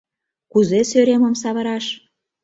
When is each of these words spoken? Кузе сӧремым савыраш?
Кузе 0.51 0.79
сӧремым 0.89 1.33
савыраш? 1.41 1.85